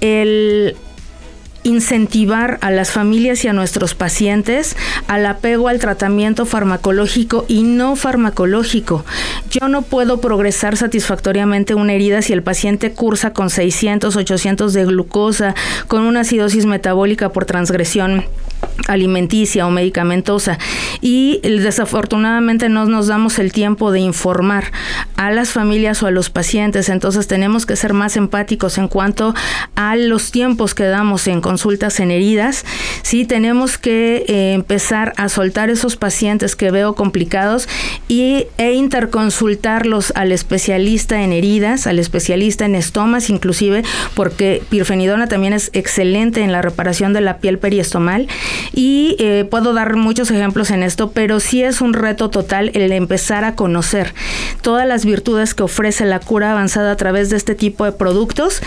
El 0.00 0.76
incentivar 1.64 2.58
a 2.60 2.70
las 2.70 2.92
familias 2.92 3.44
y 3.44 3.48
a 3.48 3.52
nuestros 3.52 3.94
pacientes 3.94 4.76
al 5.08 5.26
apego 5.26 5.68
al 5.68 5.80
tratamiento 5.80 6.46
farmacológico 6.46 7.44
y 7.48 7.62
no 7.62 7.96
farmacológico. 7.96 9.04
Yo 9.50 9.68
no 9.68 9.82
puedo 9.82 10.20
progresar 10.20 10.76
satisfactoriamente 10.76 11.74
una 11.74 11.94
herida 11.94 12.22
si 12.22 12.32
el 12.32 12.42
paciente 12.42 12.92
cursa 12.92 13.32
con 13.32 13.50
600, 13.50 14.14
800 14.14 14.72
de 14.72 14.84
glucosa, 14.84 15.54
con 15.88 16.02
una 16.02 16.20
acidosis 16.20 16.66
metabólica 16.66 17.30
por 17.30 17.44
transgresión 17.44 18.24
alimenticia 18.88 19.66
o 19.66 19.70
medicamentosa. 19.70 20.58
Y 21.00 21.40
desafortunadamente 21.42 22.68
no 22.68 22.86
nos 22.86 23.06
damos 23.06 23.38
el 23.38 23.52
tiempo 23.52 23.92
de 23.92 24.00
informar 24.00 24.72
a 25.16 25.30
las 25.30 25.50
familias 25.50 26.02
o 26.02 26.06
a 26.06 26.10
los 26.10 26.30
pacientes. 26.30 26.88
Entonces 26.88 27.26
tenemos 27.26 27.66
que 27.66 27.76
ser 27.76 27.92
más 27.92 28.16
empáticos 28.16 28.78
en 28.78 28.88
cuanto 28.88 29.34
a 29.74 29.96
los 29.96 30.30
tiempos 30.30 30.74
que 30.74 30.84
damos 30.84 31.26
en 31.26 31.40
consultas 31.40 32.00
en 32.00 32.10
heridas. 32.10 32.64
Sí 33.02 33.24
tenemos 33.24 33.78
que 33.78 34.24
eh, 34.28 34.52
empezar 34.54 35.12
a 35.16 35.28
soltar 35.28 35.70
esos 35.70 35.96
pacientes 35.96 36.56
que 36.56 36.70
veo 36.70 36.94
complicados 36.94 37.68
y, 38.08 38.46
e 38.58 38.72
interconsultarlos 38.72 40.12
al 40.14 40.32
especialista 40.32 41.22
en 41.22 41.32
heridas 41.32 41.86
al 41.86 41.98
especialista 41.98 42.64
en 42.64 42.74
estomas 42.74 43.30
inclusive 43.30 43.82
porque 44.14 44.62
pirfenidona 44.68 45.26
también 45.26 45.52
es 45.52 45.70
excelente 45.72 46.42
en 46.42 46.52
la 46.52 46.62
reparación 46.62 47.12
de 47.12 47.20
la 47.20 47.38
piel 47.38 47.58
periestomal 47.58 48.28
y 48.72 49.16
eh, 49.18 49.46
puedo 49.50 49.72
dar 49.72 49.96
muchos 49.96 50.30
ejemplos 50.30 50.70
en 50.70 50.82
esto, 50.82 51.10
pero 51.10 51.40
sí 51.40 51.62
es 51.62 51.80
un 51.80 51.92
reto 51.92 52.30
total 52.30 52.70
el 52.74 52.92
empezar 52.92 53.44
a 53.44 53.54
conocer 53.54 54.14
todas 54.62 54.86
las 54.86 55.04
virtudes 55.04 55.54
que 55.54 55.62
ofrece 55.62 56.04
la 56.04 56.20
cura 56.20 56.52
avanzada 56.52 56.92
a 56.92 56.96
través 56.96 57.30
de 57.30 57.36
este 57.36 57.54
tipo 57.54 57.84
de 57.84 57.92
productos. 57.92 58.60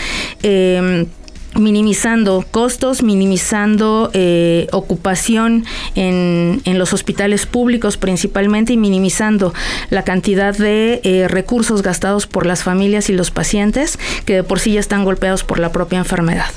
Em, 0.43 1.07
minimizando 1.55 2.45
costos, 2.51 3.03
minimizando 3.03 4.11
eh, 4.13 4.67
ocupación 4.71 5.65
en, 5.95 6.61
los 6.65 6.93
hospitales 6.93 7.45
públicos 7.45 7.97
principalmente 7.97 8.73
y 8.73 8.77
minimizando 8.77 9.53
la 9.89 10.03
cantidad 10.03 10.55
de 10.55 11.01
eh, 11.03 11.27
recursos 11.27 11.81
gastados 11.81 12.27
por 12.27 12.45
las 12.45 12.63
familias 12.63 13.09
y 13.09 13.13
los 13.13 13.31
pacientes 13.31 13.97
que 14.25 14.35
de 14.35 14.43
por 14.43 14.59
sí 14.59 14.73
ya 14.73 14.79
están 14.79 15.05
golpeados 15.05 15.43
por 15.43 15.57
la 15.59 15.71
propia 15.71 15.97
enfermedad. 15.97 16.51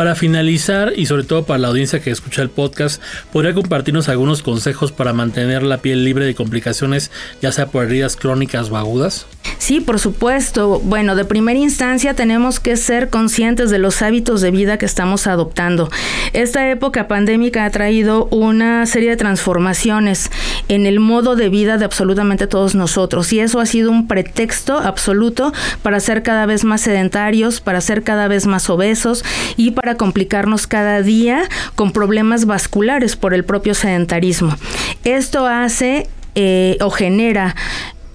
Para 0.00 0.14
finalizar, 0.14 0.94
y 0.96 1.04
sobre 1.04 1.24
todo 1.24 1.44
para 1.44 1.58
la 1.58 1.68
audiencia 1.68 2.00
que 2.00 2.10
escucha 2.10 2.40
el 2.40 2.48
podcast, 2.48 3.02
¿podría 3.34 3.52
compartirnos 3.52 4.08
algunos 4.08 4.42
consejos 4.42 4.92
para 4.92 5.12
mantener 5.12 5.62
la 5.62 5.82
piel 5.82 6.06
libre 6.06 6.24
de 6.24 6.34
complicaciones, 6.34 7.10
ya 7.42 7.52
sea 7.52 7.66
por 7.66 7.84
heridas 7.84 8.16
crónicas 8.16 8.70
o 8.70 8.78
agudas? 8.78 9.26
Sí, 9.58 9.80
por 9.80 9.98
supuesto. 9.98 10.80
Bueno, 10.80 11.16
de 11.16 11.26
primera 11.26 11.58
instancia 11.58 12.14
tenemos 12.14 12.60
que 12.60 12.78
ser 12.78 13.10
conscientes 13.10 13.68
de 13.68 13.78
los 13.78 14.00
hábitos 14.00 14.40
de 14.40 14.50
vida 14.50 14.78
que 14.78 14.86
estamos 14.86 15.26
adoptando. 15.26 15.90
Esta 16.32 16.70
época 16.70 17.06
pandémica 17.06 17.66
ha 17.66 17.70
traído 17.70 18.24
una 18.30 18.86
serie 18.86 19.10
de 19.10 19.16
transformaciones 19.16 20.30
en 20.68 20.86
el 20.86 20.98
modo 20.98 21.36
de 21.36 21.50
vida 21.50 21.76
de 21.76 21.84
absolutamente 21.84 22.46
todos 22.46 22.74
nosotros 22.74 23.32
y 23.34 23.40
eso 23.40 23.60
ha 23.60 23.66
sido 23.66 23.90
un 23.90 24.08
pretexto 24.08 24.78
absoluto 24.78 25.52
para 25.82 26.00
ser 26.00 26.22
cada 26.22 26.46
vez 26.46 26.64
más 26.64 26.80
sedentarios, 26.80 27.60
para 27.60 27.82
ser 27.82 28.02
cada 28.02 28.28
vez 28.28 28.46
más 28.46 28.70
obesos 28.70 29.24
y 29.58 29.72
para 29.72 29.89
complicarnos 29.96 30.66
cada 30.66 31.02
día 31.02 31.42
con 31.74 31.92
problemas 31.92 32.46
vasculares 32.46 33.16
por 33.16 33.34
el 33.34 33.44
propio 33.44 33.74
sedentarismo. 33.74 34.56
Esto 35.04 35.46
hace 35.46 36.08
eh, 36.34 36.76
o 36.80 36.90
genera 36.90 37.56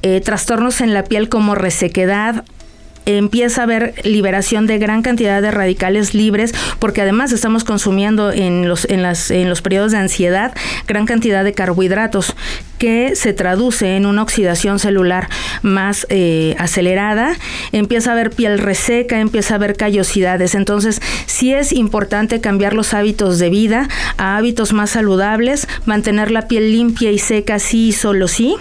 eh, 0.02 0.22
trastornos 0.22 0.82
en 0.82 0.94
la 0.94 1.04
piel 1.04 1.30
como 1.30 1.56
resequedad, 1.56 2.46
empieza 3.06 3.62
a 3.62 3.64
haber 3.66 3.94
liberación 4.04 4.68
de 4.68 4.78
gran 4.78 5.02
cantidad 5.02 5.42
de 5.42 5.52
radicales 5.52 6.14
libres, 6.14 6.54
porque 6.80 7.02
además 7.02 7.32
estamos 7.32 7.64
consumiendo 7.64 8.32
en 8.32 8.68
los, 8.68 8.86
en 8.86 9.02
las, 9.02 9.32
en 9.32 9.50
los 9.50 9.62
periodos 9.62 9.92
de 9.92 9.98
ansiedad 9.98 10.54
gran 10.88 11.06
cantidad 11.06 11.44
de 11.44 11.54
carbohidratos 11.54 12.36
que 12.78 13.16
se 13.16 13.34
traduce 13.34 13.96
en 13.96 14.06
una 14.06 14.22
oxidación 14.22 14.80
celular 14.80 15.30
más 15.62 16.06
eh, 16.10 16.56
acelerada, 16.60 17.36
empieza 17.72 18.10
a 18.10 18.14
haber 18.14 18.32
piel 18.32 18.60
reseca, 18.60 19.20
empieza 19.20 19.54
a 19.54 19.58
haber 19.58 19.78
callosidades. 19.78 20.56
Entonces, 20.56 21.02
sí 21.26 21.54
es 21.54 21.72
importante 21.72 22.42
cambiar 22.42 22.74
los 22.74 22.94
hábitos 22.94 23.40
de 23.40 23.50
vida 23.50 23.88
a 24.18 24.38
hábitos 24.38 24.74
más 24.74 24.92
saludables, 24.92 25.68
mantener 25.86 26.32
la 26.32 26.48
piel 26.48 26.72
limpia 26.72 27.12
y 27.12 27.20
seca 27.20 27.60
sí 27.60 27.88
y 27.88 27.92
solo 27.94 28.28
sí 28.28 28.56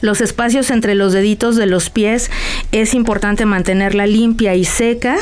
los 0.00 0.20
espacios 0.20 0.70
entre 0.70 0.94
los 0.94 1.12
deditos 1.12 1.56
de 1.56 1.66
los 1.66 1.90
pies 1.90 2.30
es 2.72 2.94
importante 2.94 3.46
mantenerla 3.46 4.06
limpia 4.06 4.54
y 4.54 4.64
seca, 4.64 5.16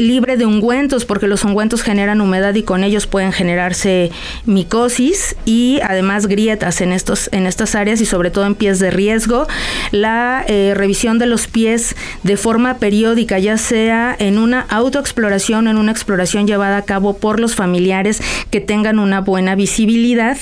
libre 0.00 0.36
de 0.36 0.46
ungüentos, 0.46 1.04
porque 1.04 1.26
los 1.26 1.44
ungüentos 1.44 1.82
generan 1.82 2.20
humedad 2.20 2.54
y 2.54 2.62
con 2.62 2.84
ellos 2.84 3.06
pueden 3.06 3.32
generarse 3.32 4.10
micosis 4.46 5.36
y 5.44 5.80
además 5.82 6.26
grietas 6.26 6.80
en, 6.80 6.92
estos, 6.92 7.28
en 7.32 7.46
estas 7.46 7.74
áreas 7.74 8.00
y 8.00 8.06
sobre 8.06 8.30
todo 8.30 8.46
en 8.46 8.54
pies 8.54 8.78
de 8.78 8.90
riesgo. 8.90 9.46
La 9.90 10.44
eh, 10.46 10.72
revisión 10.74 11.18
de 11.18 11.26
los 11.26 11.46
pies 11.46 11.96
de 12.22 12.36
forma 12.36 12.78
periódica, 12.78 13.38
ya 13.38 13.58
sea 13.58 14.16
en 14.18 14.38
una 14.38 14.60
autoexploración 14.60 15.66
o 15.66 15.70
en 15.70 15.76
una 15.76 15.92
exploración 15.92 16.46
llevada 16.46 16.76
a 16.78 16.82
cabo 16.82 17.18
por 17.18 17.40
los 17.40 17.54
familiares 17.54 18.22
que 18.50 18.60
tengan 18.60 18.98
una 18.98 19.20
buena 19.20 19.56
visibilidad. 19.56 20.38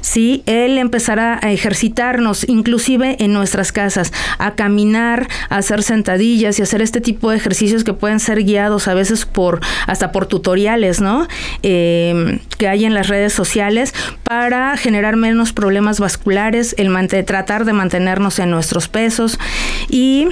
¿sí? 0.00 0.42
El 0.46 0.78
empezar 0.78 1.18
a 1.18 1.38
ejercitarnos, 1.52 2.48
incluso 2.48 2.86
en 2.86 3.32
nuestras 3.32 3.72
casas, 3.72 4.12
a 4.38 4.54
caminar, 4.54 5.28
a 5.48 5.56
hacer 5.56 5.82
sentadillas 5.82 6.58
y 6.58 6.62
hacer 6.62 6.82
este 6.82 7.00
tipo 7.00 7.30
de 7.30 7.36
ejercicios 7.36 7.84
que 7.84 7.94
pueden 7.94 8.20
ser 8.20 8.44
guiados 8.44 8.86
a 8.86 8.94
veces 8.96 9.26
por 9.26 9.60
hasta 9.86 10.10
por 10.10 10.26
tutoriales, 10.26 11.00
¿no? 11.00 11.28
Em, 11.62 12.40
que 12.58 12.66
hay 12.66 12.84
en 12.84 12.94
las 12.94 13.06
redes 13.06 13.32
sociales 13.32 13.94
para 14.24 14.76
generar 14.76 15.14
menos 15.16 15.52
problemas 15.52 16.00
vasculares, 16.00 16.74
el 16.78 16.90
tratar 17.22 17.64
de 17.64 17.72
mantenernos 17.72 18.38
en 18.38 18.50
nuestros 18.50 18.88
pesos 18.88 19.38
y 19.88 20.28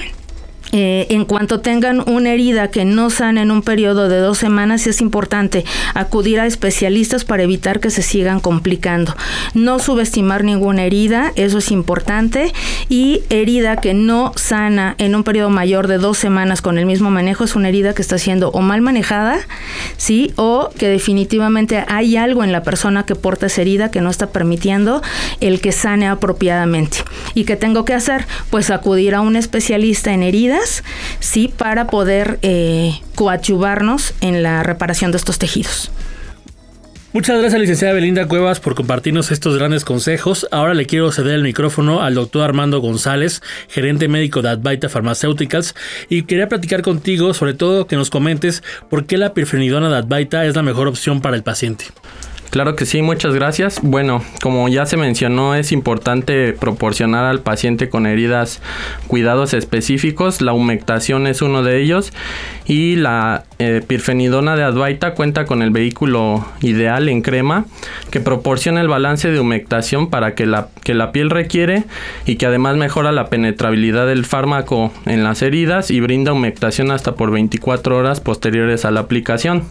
eh, 0.77 1.07
en 1.09 1.23
cuanto 1.23 1.61
tengan 1.61 2.03
una 2.05 2.33
herida 2.33 2.69
que 2.69 2.83
no 2.83 3.09
sana 3.09 3.41
en 3.41 3.49
un 3.49 3.61
periodo 3.61 4.09
de 4.09 4.17
dos 4.17 4.37
semanas, 4.37 4.87
es 4.87 4.99
importante 4.99 5.63
acudir 5.93 6.41
a 6.41 6.47
especialistas 6.47 7.23
para 7.23 7.43
evitar 7.43 7.79
que 7.79 7.89
se 7.89 8.01
sigan 8.01 8.41
complicando. 8.41 9.15
No 9.53 9.79
subestimar 9.79 10.43
ninguna 10.43 10.83
herida, 10.83 11.31
eso 11.37 11.59
es 11.59 11.71
importante. 11.71 12.51
Y 12.89 13.23
herida 13.29 13.77
que 13.77 13.93
no 13.93 14.33
sana 14.35 14.95
en 14.97 15.15
un 15.15 15.23
periodo 15.23 15.49
mayor 15.49 15.87
de 15.87 15.97
dos 15.97 16.17
semanas 16.17 16.61
con 16.61 16.77
el 16.77 16.85
mismo 16.85 17.09
manejo 17.09 17.45
es 17.45 17.55
una 17.55 17.69
herida 17.69 17.93
que 17.93 18.01
está 18.01 18.17
siendo 18.17 18.49
o 18.49 18.59
mal 18.59 18.81
manejada, 18.81 19.39
¿sí? 19.95 20.33
O 20.35 20.71
que 20.77 20.89
definitivamente 20.89 21.85
hay 21.87 22.17
algo 22.17 22.43
en 22.43 22.51
la 22.51 22.63
persona 22.63 23.05
que 23.05 23.15
porta 23.15 23.45
esa 23.45 23.61
herida 23.61 23.91
que 23.91 24.01
no 24.01 24.09
está 24.09 24.27
permitiendo 24.31 25.01
el 25.39 25.61
que 25.61 25.71
sane 25.71 26.09
apropiadamente. 26.09 26.97
¿Y 27.33 27.45
qué 27.45 27.55
tengo 27.55 27.85
que 27.85 27.93
hacer? 27.93 28.27
Pues 28.49 28.71
acudir 28.71 29.15
a 29.15 29.21
un 29.21 29.37
especialista 29.37 30.13
en 30.13 30.21
sí, 31.19 31.53
para 31.55 31.87
poder 31.87 32.39
eh, 32.41 32.93
coadyuvarnos 33.15 34.13
en 34.21 34.43
la 34.43 34.63
reparación 34.63 35.11
de 35.11 35.17
estos 35.17 35.39
tejidos. 35.39 35.91
Muchas 37.15 37.39
gracias, 37.39 37.61
licenciada 37.61 37.93
Belinda 37.93 38.27
Cuevas, 38.27 38.59
por 38.59 38.75
compartirnos 38.75 39.31
estos 39.31 39.57
grandes 39.57 39.85
consejos. 39.85 40.49
Ahora 40.51 40.73
le 40.73 40.85
quiero 40.85 41.13
ceder 41.13 41.35
el 41.35 41.43
micrófono 41.43 42.01
al 42.01 42.13
doctor 42.13 42.41
Armando 42.41 42.81
González, 42.81 43.41
gerente 43.69 44.09
médico 44.09 44.41
de 44.41 44.49
Advaita 44.49 44.89
Pharmaceuticals, 44.89 45.75
y 46.09 46.23
quería 46.23 46.49
platicar 46.49 46.81
contigo, 46.81 47.33
sobre 47.33 47.53
todo 47.53 47.87
que 47.87 47.95
nos 47.95 48.09
comentes 48.09 48.63
por 48.89 49.05
qué 49.05 49.17
la 49.17 49.33
pirfenidona 49.33 49.89
de 49.89 49.95
Advaita 49.95 50.45
es 50.45 50.57
la 50.57 50.61
mejor 50.61 50.89
opción 50.89 51.21
para 51.21 51.37
el 51.37 51.43
paciente. 51.43 51.85
Claro 52.49 52.75
que 52.75 52.85
sí, 52.85 53.01
muchas 53.01 53.33
gracias. 53.33 53.79
Bueno, 53.81 54.23
como 54.41 54.69
ya 54.69 54.85
se 54.85 54.95
mencionó, 54.95 55.55
es 55.55 55.71
importante 55.71 56.53
proporcionar 56.53 57.25
al 57.25 57.41
paciente 57.41 57.89
con 57.89 58.05
heridas 58.05 58.61
cuidados 59.07 59.53
específicos. 59.53 60.41
La 60.41 60.53
humectación 60.53 61.27
es 61.27 61.41
uno 61.41 61.63
de 61.63 61.81
ellos 61.81 62.13
y 62.65 62.95
la 62.95 63.43
eh, 63.59 63.81
pirfenidona 63.85 64.55
de 64.55 64.63
Advaita 64.63 65.15
cuenta 65.15 65.45
con 65.45 65.61
el 65.61 65.71
vehículo 65.71 66.45
ideal 66.61 67.09
en 67.09 67.21
crema 67.21 67.65
que 68.09 68.21
proporciona 68.21 68.81
el 68.81 68.87
balance 68.87 69.29
de 69.29 69.39
humectación 69.39 70.09
para 70.09 70.33
que 70.33 70.45
la, 70.45 70.69
que 70.83 70.93
la 70.93 71.11
piel 71.11 71.29
requiere 71.29 71.83
y 72.25 72.37
que 72.37 72.45
además 72.45 72.77
mejora 72.77 73.11
la 73.11 73.27
penetrabilidad 73.27 74.07
del 74.07 74.25
fármaco 74.25 74.93
en 75.05 75.23
las 75.23 75.41
heridas 75.41 75.91
y 75.91 75.99
brinda 75.99 76.31
humectación 76.31 76.91
hasta 76.91 77.15
por 77.15 77.31
24 77.31 77.97
horas 77.97 78.21
posteriores 78.21 78.85
a 78.85 78.91
la 78.91 79.01
aplicación. 79.01 79.63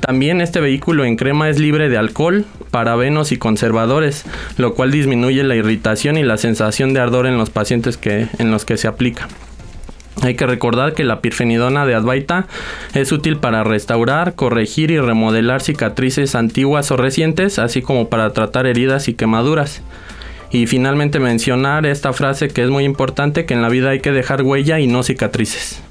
También 0.00 0.40
este 0.40 0.60
vehículo 0.60 1.04
en 1.04 1.16
crema 1.16 1.48
es 1.48 1.58
libre 1.58 1.88
de 1.88 1.98
alcohol, 1.98 2.44
parabenos 2.70 3.32
y 3.32 3.36
conservadores, 3.36 4.24
lo 4.56 4.74
cual 4.74 4.90
disminuye 4.90 5.42
la 5.42 5.56
irritación 5.56 6.16
y 6.16 6.22
la 6.22 6.36
sensación 6.36 6.94
de 6.94 7.00
ardor 7.00 7.26
en 7.26 7.36
los 7.36 7.50
pacientes 7.50 7.96
que, 7.96 8.28
en 8.38 8.50
los 8.50 8.64
que 8.64 8.76
se 8.76 8.88
aplica. 8.88 9.28
Hay 10.22 10.34
que 10.34 10.46
recordar 10.46 10.94
que 10.94 11.04
la 11.04 11.20
pirfenidona 11.20 11.86
de 11.86 11.94
Advaita 11.94 12.46
es 12.94 13.12
útil 13.12 13.36
para 13.36 13.64
restaurar, 13.64 14.34
corregir 14.34 14.90
y 14.90 14.98
remodelar 14.98 15.60
cicatrices 15.62 16.34
antiguas 16.34 16.90
o 16.90 16.96
recientes, 16.96 17.58
así 17.58 17.82
como 17.82 18.08
para 18.08 18.32
tratar 18.32 18.66
heridas 18.66 19.08
y 19.08 19.14
quemaduras. 19.14 19.82
Y 20.50 20.66
finalmente 20.66 21.20
mencionar 21.20 21.86
esta 21.86 22.12
frase 22.12 22.48
que 22.48 22.64
es 22.64 22.70
muy 22.70 22.84
importante, 22.84 23.44
que 23.44 23.54
en 23.54 23.62
la 23.62 23.68
vida 23.68 23.90
hay 23.90 24.00
que 24.00 24.12
dejar 24.12 24.42
huella 24.42 24.80
y 24.80 24.86
no 24.86 25.02
cicatrices. 25.02 25.82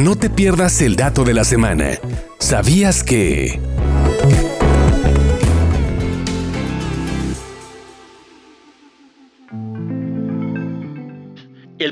No 0.00 0.16
te 0.16 0.30
pierdas 0.30 0.80
el 0.80 0.96
dato 0.96 1.24
de 1.24 1.34
la 1.34 1.44
semana. 1.44 1.98
¿Sabías 2.38 3.04
que... 3.04 3.60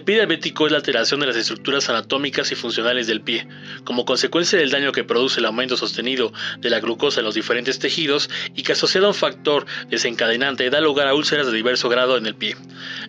pie 0.08 0.16
diabético 0.16 0.64
es 0.64 0.72
la 0.72 0.78
alteración 0.78 1.20
de 1.20 1.26
las 1.26 1.36
estructuras 1.36 1.90
anatómicas 1.90 2.50
y 2.50 2.54
funcionales 2.54 3.06
del 3.06 3.20
pie, 3.20 3.46
como 3.84 4.06
consecuencia 4.06 4.58
del 4.58 4.70
daño 4.70 4.90
que 4.90 5.04
produce 5.04 5.38
el 5.38 5.44
aumento 5.44 5.76
sostenido 5.76 6.32
de 6.60 6.70
la 6.70 6.80
glucosa 6.80 7.20
en 7.20 7.26
los 7.26 7.34
diferentes 7.34 7.78
tejidos 7.78 8.30
y 8.54 8.62
que 8.62 8.72
asociado 8.72 9.04
a 9.04 9.10
un 9.10 9.14
factor 9.14 9.66
desencadenante 9.90 10.70
da 10.70 10.80
lugar 10.80 11.08
a 11.08 11.14
úlceras 11.14 11.46
de 11.48 11.52
diverso 11.52 11.90
grado 11.90 12.16
en 12.16 12.24
el 12.24 12.34
pie. 12.34 12.56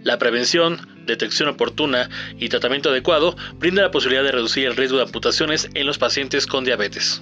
La 0.04 0.20
prevención, 0.20 0.90
detección 1.06 1.48
oportuna 1.48 2.10
y 2.38 2.50
tratamiento 2.50 2.90
adecuado 2.90 3.38
brinda 3.54 3.82
la 3.82 3.92
posibilidad 3.92 4.26
de 4.26 4.34
reducir 4.34 4.66
el 4.66 4.76
riesgo 4.76 4.98
de 4.98 5.04
amputaciones 5.04 5.70
en 5.76 5.86
los 5.86 5.98
pacientes 5.98 6.48
con 6.48 6.66
diabetes. 6.66 7.22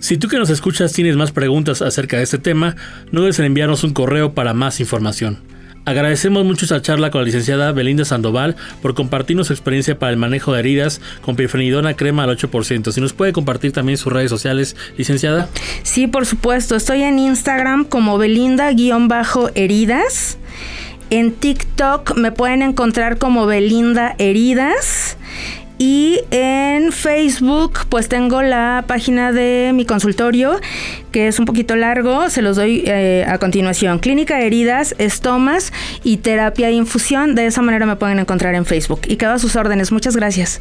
Si 0.00 0.18
tú 0.18 0.26
que 0.26 0.38
nos 0.38 0.50
escuchas 0.50 0.92
tienes 0.92 1.14
más 1.14 1.30
preguntas 1.30 1.80
acerca 1.80 2.16
de 2.16 2.24
este 2.24 2.38
tema, 2.38 2.74
no 3.12 3.20
dudes 3.20 3.38
en 3.38 3.44
enviarnos 3.44 3.84
un 3.84 3.92
correo 3.92 4.34
para 4.34 4.52
más 4.52 4.80
información. 4.80 5.54
Agradecemos 5.86 6.44
mucho 6.44 6.64
esta 6.64 6.82
charla 6.82 7.12
con 7.12 7.20
la 7.20 7.26
licenciada 7.26 7.70
Belinda 7.70 8.04
Sandoval 8.04 8.56
por 8.82 8.94
compartirnos 8.94 9.46
su 9.46 9.52
experiencia 9.52 9.96
para 9.96 10.10
el 10.10 10.18
manejo 10.18 10.52
de 10.52 10.58
heridas 10.58 11.00
con 11.22 11.36
pifenidona 11.36 11.94
crema 11.94 12.24
al 12.24 12.36
8%. 12.36 12.90
Si 12.90 13.00
nos 13.00 13.12
puede 13.12 13.32
compartir 13.32 13.70
también 13.70 13.96
sus 13.96 14.12
redes 14.12 14.28
sociales, 14.28 14.74
licenciada. 14.98 15.48
Sí, 15.84 16.08
por 16.08 16.26
supuesto. 16.26 16.74
Estoy 16.74 17.02
en 17.02 17.20
Instagram 17.20 17.84
como 17.84 18.18
Belinda-heridas. 18.18 20.38
En 21.10 21.32
TikTok 21.32 22.16
me 22.16 22.32
pueden 22.32 22.62
encontrar 22.62 23.18
como 23.18 23.46
Belinda 23.46 24.16
Heridas. 24.18 25.16
Y 25.78 26.20
en 26.30 26.90
Facebook, 26.90 27.80
pues 27.90 28.08
tengo 28.08 28.42
la 28.42 28.84
página 28.86 29.32
de 29.32 29.72
mi 29.74 29.84
consultorio, 29.84 30.58
que 31.12 31.28
es 31.28 31.38
un 31.38 31.44
poquito 31.44 31.76
largo, 31.76 32.30
se 32.30 32.40
los 32.40 32.56
doy 32.56 32.82
eh, 32.86 33.26
a 33.28 33.38
continuación. 33.38 33.98
Clínica 33.98 34.38
de 34.38 34.46
Heridas, 34.46 34.94
Estomas 34.98 35.72
y 36.02 36.18
Terapia 36.18 36.68
de 36.68 36.74
Infusión. 36.74 37.34
De 37.34 37.46
esa 37.46 37.60
manera 37.60 37.84
me 37.84 37.96
pueden 37.96 38.18
encontrar 38.18 38.54
en 38.54 38.64
Facebook. 38.64 39.02
Y 39.06 39.16
quedo 39.16 39.32
a 39.32 39.38
sus 39.38 39.54
órdenes. 39.54 39.92
Muchas 39.92 40.16
gracias. 40.16 40.60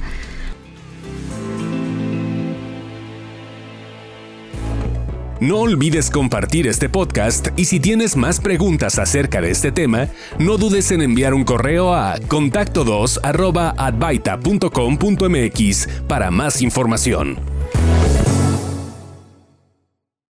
No 5.41 5.57
olvides 5.57 6.09
compartir 6.09 6.65
este 6.65 6.87
podcast 6.87 7.49
y 7.57 7.65
si 7.65 7.81
tienes 7.81 8.15
más 8.15 8.39
preguntas 8.39 8.97
acerca 8.99 9.41
de 9.41 9.51
este 9.51 9.69
tema, 9.69 10.07
no 10.39 10.57
dudes 10.57 10.91
en 10.91 11.01
enviar 11.01 11.33
un 11.33 11.43
correo 11.43 11.93
a 11.93 12.15
contacto2 12.19 13.19
para 16.07 16.31
más 16.31 16.61
información. 16.61 17.54